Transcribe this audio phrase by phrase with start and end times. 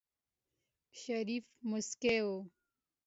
[1.01, 2.29] شريف موسکی و.